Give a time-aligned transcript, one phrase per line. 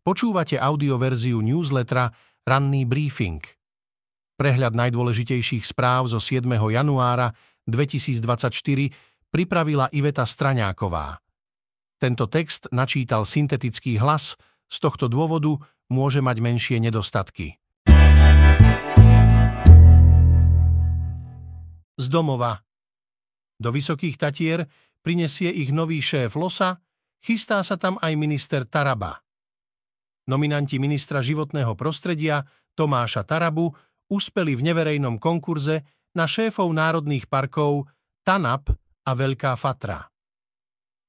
[0.00, 2.08] Počúvate audioverziu newslettera
[2.48, 3.44] Ranný briefing.
[4.40, 6.48] Prehľad najdôležitejších správ zo 7.
[6.48, 7.36] januára
[7.68, 8.48] 2024
[9.28, 11.20] pripravila Iveta Straňáková.
[12.00, 14.40] Tento text načítal syntetický hlas,
[14.72, 15.60] z tohto dôvodu
[15.92, 17.60] môže mať menšie nedostatky.
[22.00, 22.64] Z domova.
[23.60, 24.64] Do Vysokých Tatier
[25.04, 26.80] prinesie ich nový šéf Losa,
[27.20, 29.20] chystá sa tam aj minister Taraba.
[30.30, 32.46] Nominanti ministra životného prostredia
[32.78, 33.74] Tomáša Tarabu
[34.06, 35.82] uspeli v neverejnom konkurze
[36.14, 37.90] na šéfov národných parkov
[38.22, 38.70] Tanap
[39.02, 40.06] a Veľká Fatra.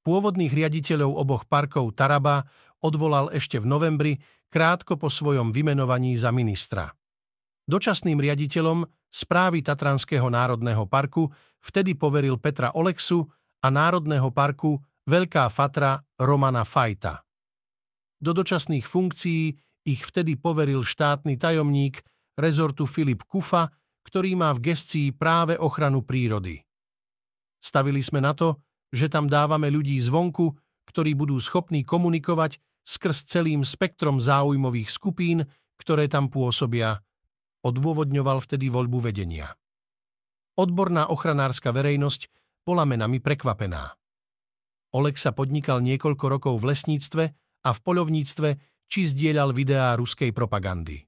[0.01, 2.49] Pôvodných riaditeľov oboch parkov Taraba
[2.81, 4.13] odvolal ešte v novembri,
[4.49, 6.89] krátko po svojom vymenovaní za ministra.
[7.69, 11.29] Dočasným riaditeľom správy Tatranského národného parku
[11.61, 13.29] vtedy poveril Petra Olexu
[13.61, 17.21] a Národného parku Veľká Fatra Romana Fajta.
[18.21, 19.57] Do dočasných funkcií
[19.89, 22.05] ich vtedy poveril štátny tajomník
[22.37, 23.73] rezortu Filip Kufa,
[24.05, 26.61] ktorý má v gestii práve ochranu prírody.
[27.61, 28.61] Stavili sme na to,
[28.93, 30.53] že tam dávame ľudí zvonku,
[30.89, 35.45] ktorí budú schopní komunikovať skrz celým spektrom záujmových skupín,
[35.77, 37.01] ktoré tam pôsobia,
[37.65, 39.53] odôvodňoval vtedy voľbu vedenia.
[40.57, 42.27] Odborná ochranárska verejnosť
[42.65, 43.97] bola menami prekvapená.
[44.91, 47.23] Oleg sa podnikal niekoľko rokov v lesníctve
[47.61, 48.49] a v poľovníctve
[48.91, 51.07] či zdieľal videá ruskej propagandy.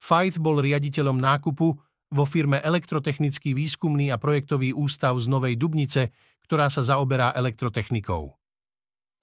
[0.00, 1.68] Fajt bol riaditeľom nákupu
[2.06, 6.14] vo firme Elektrotechnický výskumný a projektový ústav z Novej Dubnice,
[6.46, 8.30] ktorá sa zaoberá elektrotechnikou.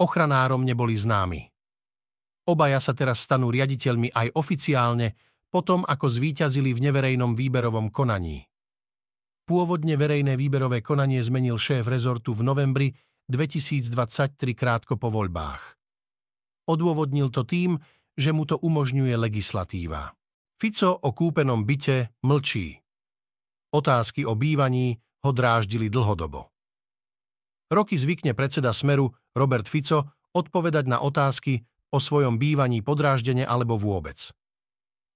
[0.03, 1.47] Ochranárom neboli známi.
[2.43, 5.15] Obaja sa teraz stanú riaditeľmi aj oficiálne,
[5.47, 8.43] potom ako zvíťazili v neverejnom výberovom konaní.
[9.47, 12.87] Pôvodne verejné výberové konanie zmenil šéf rezortu v novembri
[13.31, 15.82] 2023 krátko po voľbách.
[16.69, 17.79] Odôvodnil to tým,
[18.13, 20.13] že mu to umožňuje legislatíva.
[20.55, 22.79] Fico o kúpenom byte mlčí.
[23.73, 26.53] Otázky o bývaní ho dráždili dlhodobo.
[27.73, 34.29] Roky zvykne predseda Smeru Robert Fico odpovedať na otázky o svojom bývaní podráždene alebo vôbec.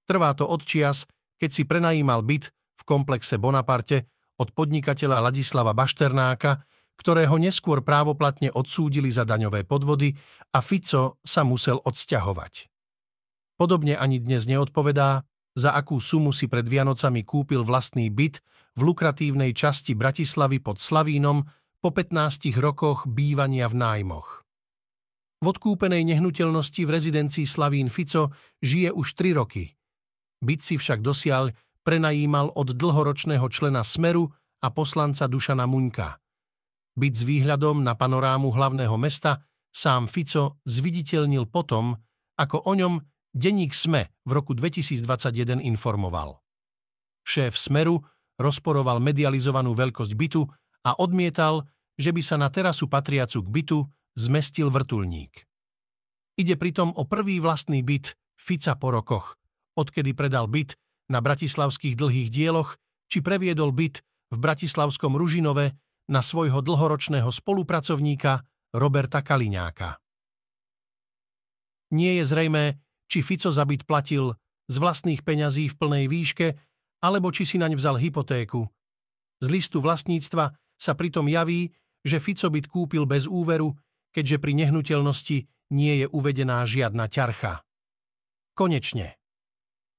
[0.09, 1.05] Trvá to od čias,
[1.37, 4.09] keď si prenajímal byt v komplexe Bonaparte
[4.41, 6.65] od podnikateľa Ladislava Bašternáka,
[6.97, 10.17] ktorého neskôr právoplatne odsúdili za daňové podvody
[10.51, 12.67] a Fico sa musel odsťahovať.
[13.57, 15.25] Podobne ani dnes neodpovedá,
[15.57, 18.45] za akú sumu si pred Vianocami kúpil vlastný byt
[18.77, 21.41] v lukratívnej časti Bratislavy pod Slavínom
[21.81, 24.45] po 15 rokoch bývania v nájmoch.
[25.41, 29.73] V odkúpenej nehnuteľnosti v rezidencii Slavín Fico žije už 3 roky.
[30.41, 34.29] Byt si však dosiaľ prenajímal od dlhoročného člena Smeru
[34.61, 36.21] a poslanca Dušana Muňka.
[36.97, 41.93] Byť s výhľadom na panorámu hlavného mesta sám Fico zviditeľnil potom,
[42.41, 42.97] ako o ňom
[43.37, 46.41] denník SME v roku 2021 informoval.
[47.21, 48.01] Šéf Smeru
[48.41, 50.41] rozporoval medializovanú veľkosť bytu
[50.89, 51.69] a odmietal,
[52.01, 53.77] že by sa na terasu patriacu k bytu
[54.17, 55.45] zmestil vrtulník.
[56.37, 59.37] Ide pritom o prvý vlastný byt Fica po rokoch,
[59.77, 60.77] odkedy predal byt
[61.13, 62.77] na bratislavských dlhých dieloch
[63.09, 64.01] či previedol byt
[64.33, 68.43] v bratislavskom Ružinove na svojho dlhoročného spolupracovníka
[68.75, 69.99] Roberta Kaliňáka.
[71.91, 74.35] Nie je zrejmé, či Fico za byt platil
[74.67, 76.47] z vlastných peňazí v plnej výške,
[77.03, 78.67] alebo či si naň vzal hypotéku.
[79.39, 81.71] Z listu vlastníctva sa pritom javí,
[82.03, 83.75] že Fico byt kúpil bez úveru,
[84.11, 85.37] keďže pri nehnuteľnosti
[85.71, 87.63] nie je uvedená žiadna ťarcha.
[88.55, 89.19] Konečne.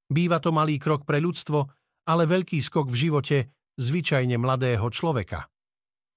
[0.08, 1.68] Býva to malý krok pre ľudstvo,
[2.08, 3.36] ale veľký skok v živote
[3.76, 5.48] zvyčajne mladého človeka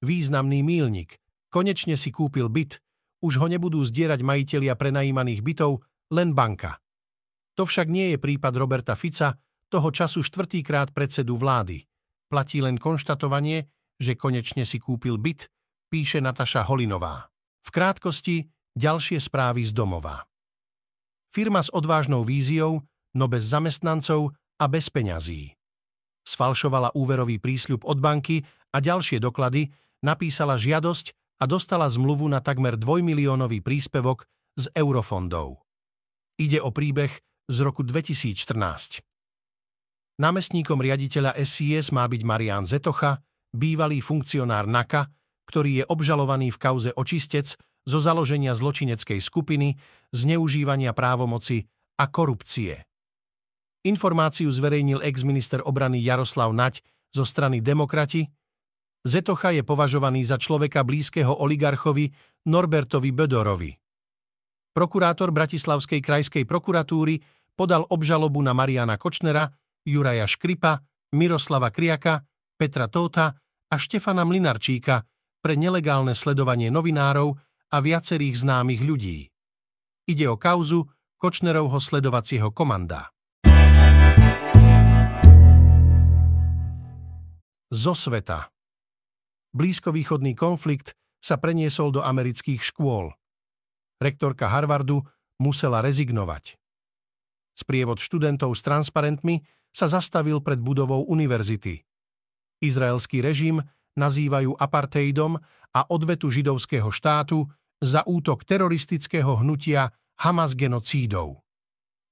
[0.02, 1.18] významný mílnik.
[1.54, 2.82] Konečne si kúpil byt,
[3.22, 6.82] už ho nebudú zdierať majitelia prenajímaných bytov, len banka.
[7.56, 9.38] To však nie je prípad Roberta Fica,
[9.72, 11.86] toho času štvrtýkrát predsedu vlády.
[12.28, 15.48] Platí len konštatovanie, že konečne si kúpil byt,
[15.88, 17.30] píše Nataša Holinová.
[17.62, 20.26] V krátkosti ďalšie správy z domova.
[21.32, 22.84] Firma s odvážnou víziou,
[23.16, 25.56] no bez zamestnancov a bez peňazí.
[26.28, 29.72] Sfalšovala úverový prísľub od banky a ďalšie doklady,
[30.02, 34.26] napísala žiadosť a dostala zmluvu na takmer dvojmiliónový príspevok
[34.58, 35.62] z eurofondov.
[36.38, 37.14] Ide o príbeh
[37.50, 39.02] z roku 2014.
[40.22, 43.18] Námestníkom riaditeľa SIS má byť Marian Zetocha,
[43.50, 45.10] bývalý funkcionár NAKA,
[45.50, 49.82] ktorý je obžalovaný v kauze očistec zo založenia zločineckej skupiny,
[50.14, 51.66] zneužívania právomoci
[51.98, 52.86] a korupcie.
[53.82, 58.30] Informáciu zverejnil ex-minister obrany Jaroslav Naď zo strany Demokrati,
[59.02, 62.14] Zetocha je považovaný za človeka blízkeho oligarchovi
[62.46, 63.74] Norbertovi Bödorovi.
[64.78, 67.18] Prokurátor Bratislavskej krajskej prokuratúry
[67.58, 69.50] podal obžalobu na Mariana Kočnera,
[69.82, 70.86] Juraja Škripa,
[71.18, 72.22] Miroslava Kriaka,
[72.54, 73.34] Petra Tóta
[73.68, 75.02] a Štefana Mlinarčíka
[75.42, 77.34] pre nelegálne sledovanie novinárov
[77.74, 79.26] a viacerých známych ľudí.
[80.06, 80.86] Ide o kauzu
[81.18, 83.10] Kočnerovho sledovacieho komanda.
[87.74, 88.61] Zo sveta
[89.52, 93.12] Blízkovýchodný konflikt sa preniesol do amerických škôl.
[94.00, 95.04] Rektorka Harvardu
[95.44, 96.56] musela rezignovať.
[97.52, 99.44] Sprievod študentov s transparentmi
[99.76, 101.84] sa zastavil pred budovou univerzity.
[102.64, 103.60] Izraelský režim
[104.00, 105.36] nazývajú apartheidom
[105.76, 107.44] a odvetu židovského štátu
[107.84, 111.44] za útok teroristického hnutia Hamas genocídov.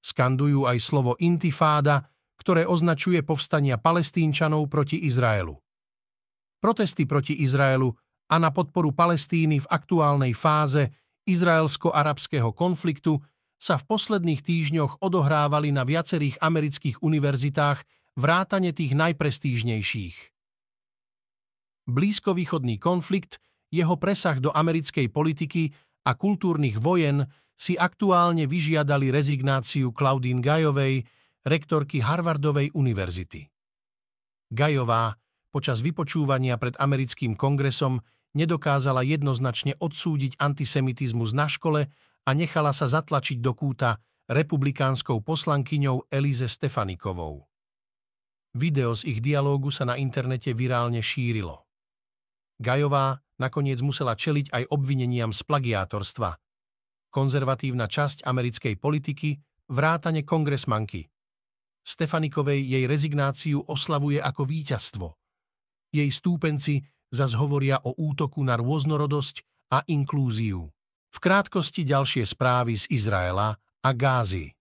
[0.03, 2.09] Skandujú aj slovo intifáda,
[2.39, 5.55] ktoré označuje povstania palestínčanov proti Izraelu.
[6.59, 7.91] Protesty proti Izraelu
[8.29, 10.91] a na podporu Palestíny v aktuálnej fáze
[11.23, 13.19] izraelsko-arabského konfliktu
[13.59, 17.83] sa v posledných týždňoch odohrávali na viacerých amerických univerzitách
[18.15, 20.15] vrátane tých najprestížnejších.
[21.89, 25.75] Blízkovýchodný konflikt, jeho presah do americkej politiky
[26.07, 27.27] a kultúrnych vojen
[27.59, 31.03] si aktuálne vyžiadali rezignáciu Claudine Gajovej,
[31.43, 33.43] rektorky Harvardovej univerzity.
[34.47, 35.18] Gajová
[35.49, 38.01] počas vypočúvania pred americkým kongresom
[38.37, 41.89] nedokázala jednoznačne odsúdiť antisemitizmus na škole
[42.25, 43.97] a nechala sa zatlačiť do kúta
[44.29, 47.49] republikánskou poslankyňou Elize Stefanikovou.
[48.53, 51.65] Video z ich dialógu sa na internete virálne šírilo.
[52.61, 56.37] Gajová nakoniec musela čeliť aj obvineniam z plagiátorstva.
[57.09, 59.33] Konzervatívna časť americkej politiky
[59.73, 61.09] vrátane kongresmanky.
[61.81, 65.07] Stefanikovej jej rezignáciu oslavuje ako víťazstvo–
[65.89, 69.41] jej stúpenci zas hovoria o útoku na rôznorodosť
[69.73, 70.69] a inklúziu.
[71.09, 74.53] V krátkosti ďalšie správy z Izraela a Gázy.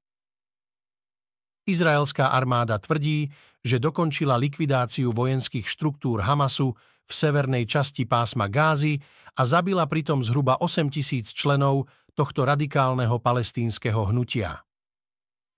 [1.69, 3.29] Izraelská armáda tvrdí,
[3.61, 6.73] že dokončila likvidáciu vojenských štruktúr Hamasu
[7.05, 8.97] v severnej časti pásma Gázy
[9.37, 11.85] a zabila pritom zhruba 8 tisíc členov
[12.17, 14.65] tohto radikálneho palestínskeho hnutia.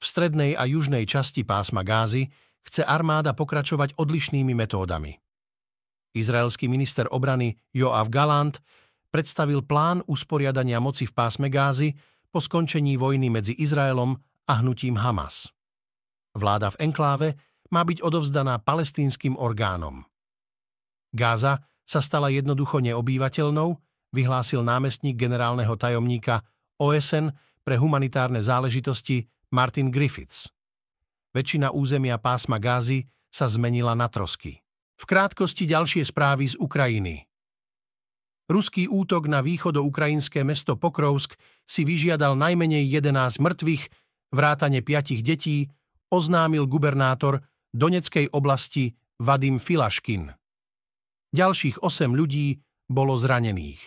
[0.01, 2.27] V strednej a južnej časti pásma Gázy
[2.67, 5.20] chce armáda pokračovať odlišnými metódami.
[6.15, 8.59] Izraelský minister obrany Joav Galant
[9.11, 11.95] predstavil plán usporiadania moci v pásme Gázy
[12.31, 14.15] po skončení vojny medzi Izraelom
[14.47, 15.51] a hnutím Hamas.
[16.35, 17.29] Vláda v enkláve
[17.71, 20.07] má byť odovzdaná palestínskym orgánom.
[21.11, 23.75] Gáza sa stala jednoducho neobývateľnou,
[24.15, 26.47] vyhlásil námestník generálneho tajomníka
[26.79, 27.35] OSN
[27.67, 30.51] pre humanitárne záležitosti Martin Griffiths.
[31.35, 34.63] Väčšina územia pásma Gázy sa zmenila na trosky.
[35.01, 37.25] V krátkosti ďalšie správy z Ukrajiny.
[38.53, 43.89] Ruský útok na východoukrajinské mesto Pokrovsk si vyžiadal najmenej 11 mŕtvych,
[44.37, 45.73] vrátane 5 detí,
[46.13, 47.41] oznámil gubernátor
[47.73, 50.37] Doneckej oblasti Vadim Filaškin.
[51.33, 53.81] Ďalších 8 ľudí bolo zranených.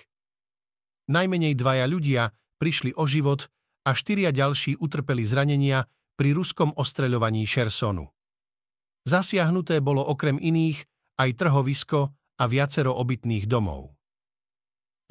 [1.14, 3.54] Najmenej dvaja ľudia prišli o život
[3.86, 5.86] a štyria ďalší utrpeli zranenia
[6.18, 8.10] pri ruskom ostreľovaní Šersonu.
[9.04, 10.88] Zasiahnuté bolo okrem iných
[11.20, 12.00] aj trhovisko
[12.40, 13.94] a viacero obytných domov.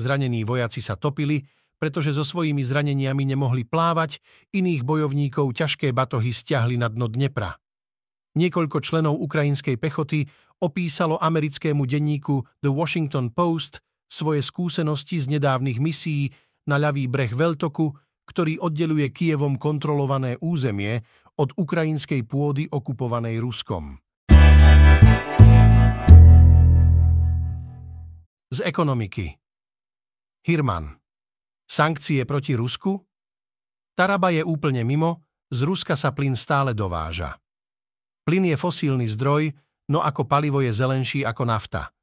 [0.01, 1.47] Zranení vojaci sa topili,
[1.79, 4.23] pretože so svojimi zraneniami nemohli plávať,
[4.55, 7.59] iných bojovníkov ťažké batohy stiahli na dno Dnepra.
[8.39, 10.25] Niekoľko členov ukrajinskej pechoty
[10.63, 16.32] opísalo americkému denníku The Washington Post svoje skúsenosti z nedávnych misií
[16.71, 17.93] na ľavý breh Veltoku,
[18.27, 21.03] ktorý oddeluje Kievom kontrolované územie
[21.37, 24.02] od ukrajinskej pôdy okupovanej Ruskom.
[28.53, 29.32] Z ekonomiky.
[30.44, 30.93] Hirman.
[31.65, 33.01] Sankcie proti Rusku?
[33.97, 37.41] Taraba je úplne mimo, z Ruska sa plyn stále dováža.
[38.29, 39.56] Plyn je fosílny zdroj,
[39.89, 41.97] no ako palivo je zelenší ako nafta.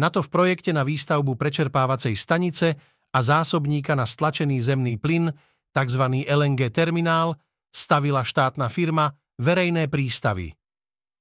[0.00, 2.80] Na to v projekte na výstavbu prečerpávacej stanice
[3.12, 5.30] a zásobníka na stlačený zemný plyn,
[5.76, 6.04] tzv.
[6.24, 7.36] LNG terminál,
[7.68, 10.54] stavila štátna firma Verejné prístavy.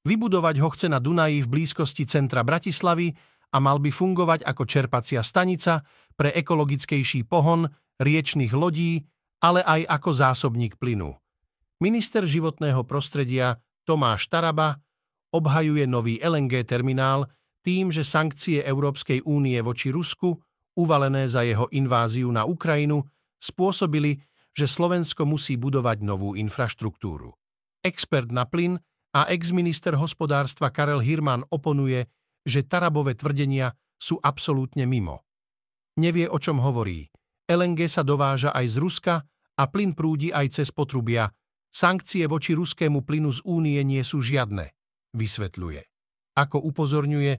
[0.08, 3.12] Vybudovať ho chce na Dunaji v blízkosti centra Bratislavy
[3.54, 5.86] a mal by fungovať ako čerpacia stanica
[6.18, 7.70] pre ekologickejší pohon
[8.02, 9.06] riečných lodí,
[9.46, 11.14] ale aj ako zásobník plynu.
[11.78, 14.80] Minister životného prostredia Tomáš Taraba
[15.36, 17.30] obhajuje nový LNG terminál
[17.64, 20.36] tým, že sankcie Európskej únie voči Rusku,
[20.76, 23.04] uvalené za jeho inváziu na Ukrajinu,
[23.40, 24.20] spôsobili,
[24.54, 27.34] že Slovensko musí budovať novú infraštruktúru.
[27.84, 28.80] Expert na plyn
[29.12, 32.08] a ex-minister hospodárstva Karel Hirman oponuje,
[32.44, 35.24] že Tarabové tvrdenia sú absolútne mimo.
[36.00, 37.08] Nevie, o čom hovorí.
[37.48, 39.16] LNG sa dováža aj z Ruska
[39.60, 41.30] a plyn prúdi aj cez potrubia.
[41.74, 44.70] Sankcie voči ruskému plynu z únie nie sú žiadne,
[45.18, 45.82] vysvetľuje.
[46.38, 47.34] Ako upozorňuje,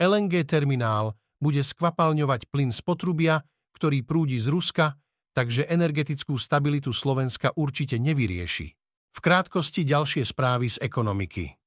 [0.00, 3.42] LNG terminál bude skvapalňovať plyn z potrubia,
[3.76, 4.98] ktorý prúdi z Ruska,
[5.36, 8.68] takže energetickú stabilitu Slovenska určite nevyrieši.
[9.10, 11.59] V krátkosti ďalšie správy z ekonomiky.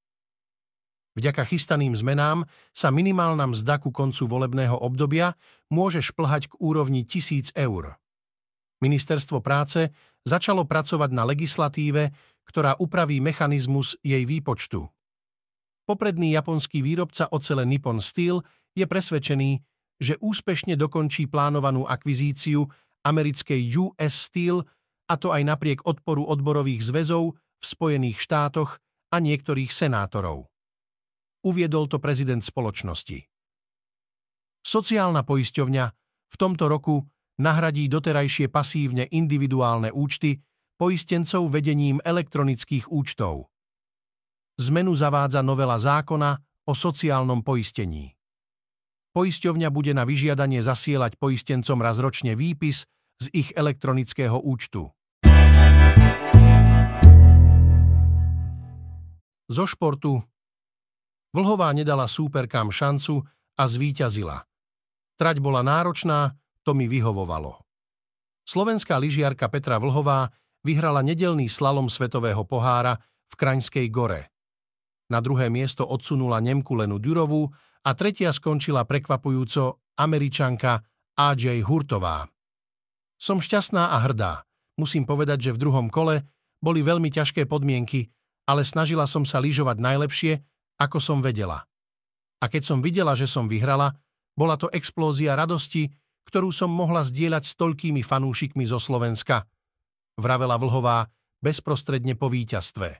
[1.14, 5.38] Vďaka chystaným zmenám sa minimálna mzda ku koncu volebného obdobia
[5.70, 8.02] môže šplhať k úrovni 1000 eur.
[8.82, 9.94] Ministerstvo práce
[10.26, 12.10] začalo pracovať na legislatíve,
[12.50, 14.90] ktorá upraví mechanizmus jej výpočtu.
[15.84, 18.42] Popredný japonský výrobca ocele Nippon Steel
[18.74, 19.62] je presvedčený,
[20.02, 22.66] že úspešne dokončí plánovanú akvizíciu
[23.04, 24.64] americkej US Steel,
[25.12, 28.80] a to aj napriek odporu odborových zväzov v Spojených štátoch
[29.12, 30.53] a niektorých senátorov.
[31.44, 33.20] Uviedol to prezident spoločnosti.
[34.64, 35.86] Sociálna poisťovňa
[36.32, 37.04] v tomto roku
[37.44, 40.40] nahradí doterajšie pasívne individuálne účty
[40.80, 43.52] poistencov vedením elektronických účtov.
[44.56, 48.16] Zmenu zavádza novela zákona o sociálnom poistení.
[49.12, 52.88] Poisťovňa bude na vyžiadanie zasielať poistencom raz ročne výpis
[53.20, 54.90] z ich elektronického účtu.
[59.52, 60.24] Zo športu
[61.34, 63.26] Vlhová nedala súperkám šancu
[63.58, 64.46] a zvíťazila.
[65.18, 67.58] Trať bola náročná, to mi vyhovovalo.
[68.46, 70.30] Slovenská lyžiarka Petra Vlhová
[70.62, 74.30] vyhrala nedelný slalom Svetového pohára v Kraňskej gore.
[75.10, 77.50] Na druhé miesto odsunula Nemku Lenu Durovú
[77.84, 80.86] a tretia skončila prekvapujúco Američanka
[81.18, 82.30] AJ Hurtová.
[83.18, 84.46] Som šťastná a hrdá.
[84.78, 86.26] Musím povedať, že v druhom kole
[86.62, 88.10] boli veľmi ťažké podmienky,
[88.50, 90.34] ale snažila som sa lyžovať najlepšie
[90.80, 91.62] ako som vedela.
[92.44, 93.96] A keď som videla, že som vyhrala,
[94.36, 95.88] bola to explózia radosti,
[96.28, 99.46] ktorú som mohla zdieľať s toľkými fanúšikmi zo Slovenska,
[100.18, 101.08] vravela Vlhová
[101.44, 103.00] bezprostredne po víťazstve.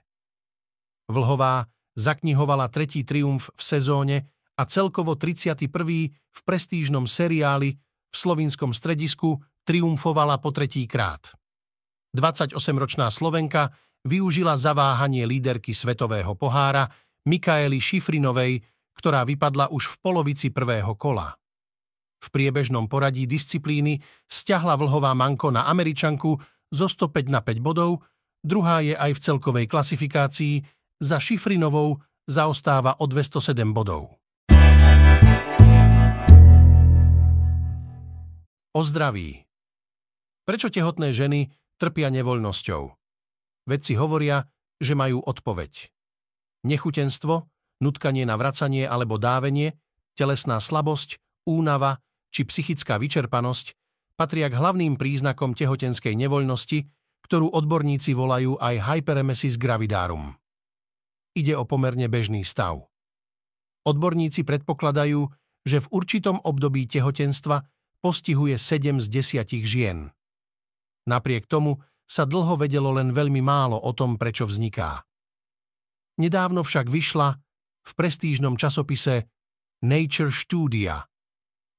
[1.12, 4.16] Vlhová zaknihovala tretí triumf v sezóne
[4.54, 5.68] a celkovo 31.
[6.10, 11.34] v prestížnom seriáli v slovinskom stredisku triumfovala po tretí krát.
[12.14, 13.74] 28-ročná Slovenka
[14.06, 16.86] využila zaváhanie líderky Svetového pohára
[17.24, 18.60] Mikaeli Šifrinovej,
[19.00, 21.32] ktorá vypadla už v polovici prvého kola.
[22.20, 26.36] V priebežnom poradí disciplíny stiahla vlhová manko na Američanku
[26.72, 28.04] zo 105 na 5 bodov,
[28.44, 30.64] druhá je aj v celkovej klasifikácii,
[31.00, 34.16] za Šifrinovou zaostáva o 207 bodov.
[38.74, 39.44] O zdraví.
[40.44, 42.82] Prečo tehotné ženy trpia nevoľnosťou?
[43.64, 44.44] Vedci hovoria,
[44.76, 45.93] že majú odpoveď
[46.64, 47.46] nechutenstvo,
[47.84, 49.76] nutkanie na vracanie alebo dávenie,
[50.16, 52.00] telesná slabosť, únava
[52.32, 53.76] či psychická vyčerpanosť
[54.18, 56.86] patria k hlavným príznakom tehotenskej nevoľnosti,
[57.26, 60.34] ktorú odborníci volajú aj hyperemesis gravidarum.
[61.34, 62.86] Ide o pomerne bežný stav.
[63.84, 65.28] Odborníci predpokladajú,
[65.66, 67.64] že v určitom období tehotenstva
[68.04, 69.06] postihuje 7 z
[69.42, 69.98] 10 žien.
[71.08, 75.04] Napriek tomu sa dlho vedelo len veľmi málo o tom, prečo vzniká.
[76.20, 77.34] Nedávno však vyšla
[77.84, 79.26] v prestížnom časopise
[79.82, 81.02] Nature Studia,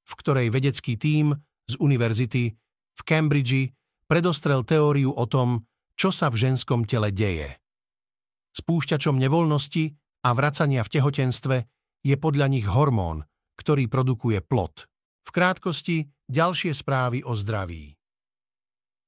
[0.06, 1.34] v ktorej vedecký tím
[1.66, 2.52] z univerzity
[2.96, 3.72] v Cambridge
[4.06, 5.66] predostrel teóriu o tom,
[5.98, 7.58] čo sa v ženskom tele deje.
[8.54, 9.84] Spúšťačom nevoľnosti
[10.24, 11.56] a vracania v tehotenstve
[12.06, 13.26] je podľa nich hormón,
[13.58, 14.86] ktorý produkuje plod.
[15.26, 17.98] V krátkosti ďalšie správy o zdraví.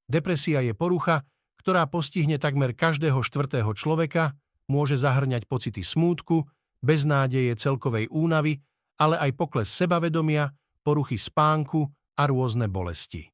[0.09, 1.23] Depresia je porucha,
[1.61, 4.35] ktorá postihne takmer každého štvrtého človeka
[4.69, 6.45] môže zahrňať pocity smútku,
[6.85, 8.61] beznádeje celkovej únavy,
[9.01, 10.53] ale aj pokles sebavedomia,
[10.85, 13.29] poruchy spánku a rôzne bolesti.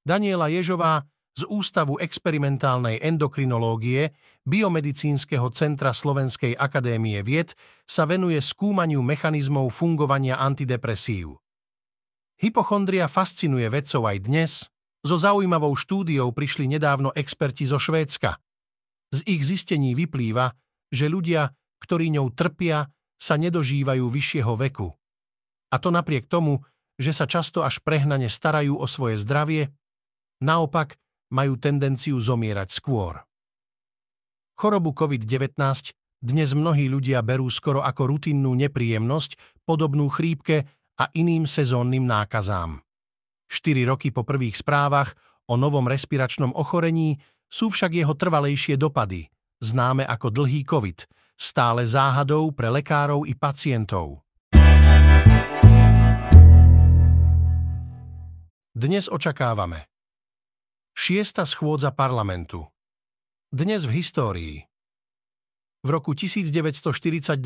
[0.00, 1.04] Daniela Ježová
[1.36, 4.12] z Ústavu experimentálnej endokrinológie
[4.44, 7.54] Biomedicínskeho centra Slovenskej akadémie vied
[7.86, 11.38] sa venuje skúmaniu mechanizmov fungovania antidepresív.
[12.40, 14.52] Hypochondria fascinuje vedcov aj dnes.
[15.00, 18.36] So zaujímavou štúdiou prišli nedávno experti zo Švédska.
[19.10, 20.54] Z ich zistení vyplýva,
[20.90, 21.50] že ľudia,
[21.82, 22.86] ktorí ňou trpia,
[23.20, 24.88] sa nedožívajú vyššieho veku.
[25.70, 26.64] A to napriek tomu,
[26.96, 29.70] že sa často až prehnane starajú o svoje zdravie,
[30.40, 30.96] naopak
[31.30, 33.22] majú tendenciu zomierať skôr.
[34.58, 35.56] Chorobu COVID-19
[36.20, 40.68] dnes mnohí ľudia berú skoro ako rutinnú nepríjemnosť, podobnú chrípke
[41.00, 42.84] a iným sezónnym nákazám.
[43.48, 45.16] 4 roky po prvých správach
[45.48, 47.16] o novom respiračnom ochorení
[47.50, 49.26] sú však jeho trvalejšie dopady,
[49.58, 51.04] známe ako dlhý COVID,
[51.34, 54.22] stále záhadou pre lekárov i pacientov.
[58.70, 59.90] Dnes očakávame
[60.94, 62.70] Šiesta schôdza parlamentu.
[63.50, 64.56] Dnes v histórii.
[65.82, 67.40] V roku 1942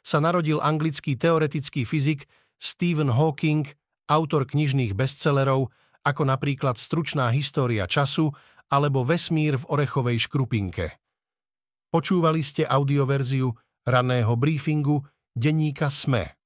[0.00, 2.24] sa narodil anglický teoretický fyzik
[2.56, 3.68] Stephen Hawking,
[4.08, 5.68] autor knižných bestsellerov
[6.00, 8.32] ako napríklad Stručná história času
[8.70, 10.96] alebo Vesmír v orechovej škrupinke.
[11.90, 13.50] Počúvali ste audioverziu
[13.84, 15.02] ranného briefingu
[15.34, 16.39] denníka SME.